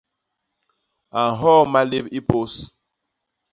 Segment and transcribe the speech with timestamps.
[1.19, 2.53] A nhoo malép i pôs.